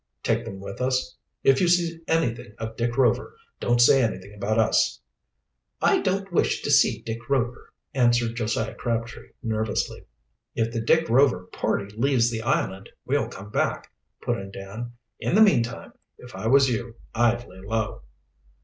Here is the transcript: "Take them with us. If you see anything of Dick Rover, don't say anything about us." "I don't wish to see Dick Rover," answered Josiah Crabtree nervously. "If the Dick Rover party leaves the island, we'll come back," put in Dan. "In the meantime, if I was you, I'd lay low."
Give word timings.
"Take 0.23 0.45
them 0.45 0.59
with 0.59 0.81
us. 0.81 1.15
If 1.43 1.61
you 1.61 1.67
see 1.67 1.99
anything 2.07 2.55
of 2.57 2.75
Dick 2.75 2.97
Rover, 2.97 3.37
don't 3.59 3.79
say 3.79 4.01
anything 4.01 4.33
about 4.33 4.57
us." 4.57 4.99
"I 5.79 6.01
don't 6.01 6.33
wish 6.33 6.63
to 6.63 6.71
see 6.71 7.03
Dick 7.03 7.29
Rover," 7.29 7.71
answered 7.93 8.33
Josiah 8.33 8.73
Crabtree 8.73 9.29
nervously. 9.43 10.05
"If 10.55 10.73
the 10.73 10.81
Dick 10.81 11.07
Rover 11.07 11.43
party 11.45 11.95
leaves 11.95 12.31
the 12.31 12.41
island, 12.41 12.89
we'll 13.05 13.27
come 13.29 13.51
back," 13.51 13.91
put 14.23 14.39
in 14.39 14.49
Dan. 14.49 14.93
"In 15.19 15.35
the 15.35 15.41
meantime, 15.43 15.93
if 16.17 16.33
I 16.35 16.47
was 16.47 16.67
you, 16.67 16.95
I'd 17.13 17.45
lay 17.47 17.59
low." 17.59 18.01